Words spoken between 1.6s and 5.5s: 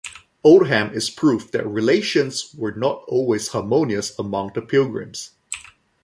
relations were not always harmonious among the Pilgrims.